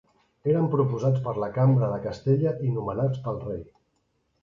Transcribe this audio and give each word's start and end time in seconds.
Eren 0.53 0.63
proposats 0.75 1.21
per 1.27 1.35
la 1.45 1.51
Cambra 1.59 1.91
de 1.93 2.01
Castella 2.09 2.57
i 2.71 2.75
nomenats 2.81 3.25
pel 3.29 3.43
rei. 3.49 3.65